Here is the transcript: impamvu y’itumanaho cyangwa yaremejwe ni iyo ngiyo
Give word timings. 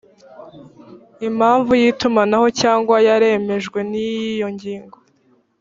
impamvu 1.27 1.71
y’itumanaho 1.81 2.47
cyangwa 2.61 2.95
yaremejwe 3.07 3.79
ni 3.89 4.01
iyo 4.09 4.47
ngiyo 4.53 4.93